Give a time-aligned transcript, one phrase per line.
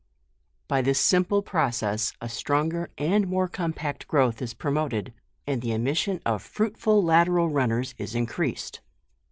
[0.67, 5.13] By this simple process a stronger and more compact growth is promoted,
[5.45, 8.81] and the emis sion of fruitful lateral runners is increased.